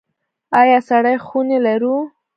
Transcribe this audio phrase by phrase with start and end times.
[0.59, 1.95] آیا سړې خونې لرو؟